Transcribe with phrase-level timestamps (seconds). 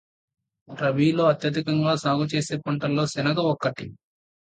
[0.69, 3.87] రబీలో అత్యధికంగా సాగు చేసే పంటల్లో శనగ ఒక్కటి.